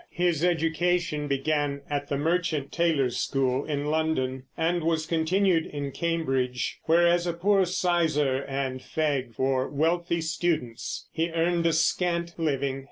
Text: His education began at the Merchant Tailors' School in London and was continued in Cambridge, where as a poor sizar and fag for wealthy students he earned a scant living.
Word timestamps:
His 0.09 0.43
education 0.43 1.27
began 1.27 1.81
at 1.87 2.09
the 2.09 2.17
Merchant 2.17 2.71
Tailors' 2.71 3.17
School 3.19 3.65
in 3.65 3.85
London 3.85 4.45
and 4.57 4.81
was 4.83 5.05
continued 5.05 5.67
in 5.67 5.91
Cambridge, 5.91 6.79
where 6.85 7.07
as 7.07 7.27
a 7.27 7.33
poor 7.33 7.65
sizar 7.67 8.43
and 8.47 8.79
fag 8.79 9.35
for 9.35 9.69
wealthy 9.69 10.21
students 10.21 11.07
he 11.11 11.29
earned 11.29 11.67
a 11.67 11.73
scant 11.73 12.33
living. 12.39 12.79